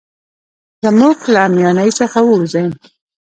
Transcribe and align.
زموږ 0.83 1.17
له 1.33 1.39
اميانۍ 1.47 1.89
څخه 1.99 2.19
ووزي. 2.23 2.65